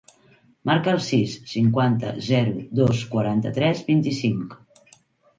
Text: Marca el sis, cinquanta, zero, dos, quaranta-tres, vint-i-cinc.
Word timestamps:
Marca 0.67 0.93
el 0.95 1.01
sis, 1.07 1.33
cinquanta, 1.51 2.13
zero, 2.27 2.55
dos, 2.79 3.03
quaranta-tres, 3.11 3.83
vint-i-cinc. 3.91 4.57